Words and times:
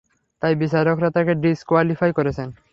তাই 0.41 0.53
বিচারকরা 0.55 1.09
তাকে 1.09 1.33
ডিস-কোয়ালিফাই 1.35 2.11
করেছেন। 2.13 2.47